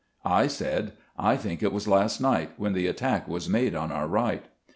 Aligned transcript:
I 0.25 0.47
said:" 0.47 0.93
I 1.31 1.37
think 1.37 1.61
it 1.61 1.71
was 1.71 1.87
last 1.87 2.19
night, 2.19 2.53
when 2.57 2.73
the 2.73 2.87
attack 2.87 3.27
was 3.27 3.47
made 3.47 3.75
on 3.75 3.91
our 3.91 4.07
right." 4.07 4.45